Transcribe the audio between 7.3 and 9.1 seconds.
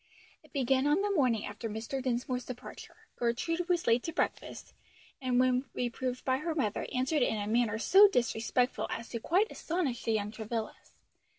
a manner so disrespectful as